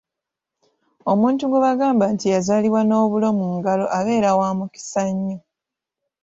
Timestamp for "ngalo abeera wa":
3.55-4.49